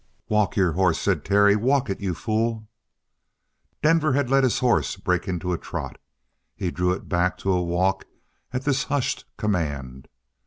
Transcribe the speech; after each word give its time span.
"Walk 0.29 0.55
your 0.55 0.71
horse," 0.71 0.97
said 0.99 1.23
Terry. 1.23 1.55
"Walk 1.55 1.87
it 1.87 1.99
you 1.99 2.15
fool!" 2.15 2.67
Denver 3.83 4.13
had 4.13 4.31
let 4.31 4.43
his 4.43 4.57
horse 4.57 4.95
break 4.95 5.27
into 5.27 5.53
a 5.53 5.59
trot. 5.59 5.99
He 6.55 6.71
drew 6.71 6.91
it 6.91 7.07
back 7.07 7.37
to 7.37 7.51
a 7.53 7.61
walk 7.63 8.05
at 8.51 8.63
this 8.63 8.85
hushed 8.85 9.25
command. 9.37 10.07